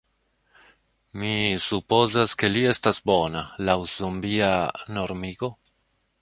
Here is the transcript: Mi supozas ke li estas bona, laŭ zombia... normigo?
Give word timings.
Mi 1.23 1.33
supozas 1.65 2.33
ke 2.43 2.49
li 2.55 2.63
estas 2.71 3.01
bona, 3.11 3.45
laŭ 3.69 3.77
zombia... 3.93 4.51
normigo? 4.99 5.53